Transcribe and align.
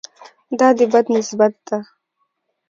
دا 0.59 0.67
د 0.77 0.79
بد 0.91 1.05
نسبت 1.15 1.53
ده. 1.67 1.77